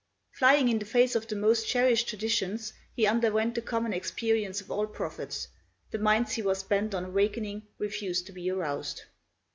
[0.31, 4.71] Flying in the face of the most cherished traditions, he underwent the common experience of
[4.71, 5.47] all prophets:
[5.91, 9.03] the minds he was bent on awakening refused to be aroused.